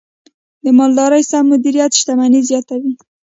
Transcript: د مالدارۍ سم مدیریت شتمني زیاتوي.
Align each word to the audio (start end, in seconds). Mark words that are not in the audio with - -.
د 0.63 0.65
مالدارۍ 0.77 1.23
سم 1.31 1.43
مدیریت 1.51 1.91
شتمني 1.99 2.41
زیاتوي. 2.49 2.93